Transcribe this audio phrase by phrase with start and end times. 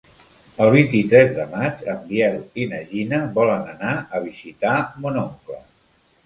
[0.63, 5.61] El vint-i-tres de maig en Biel i na Gina volen anar a visitar mon oncle.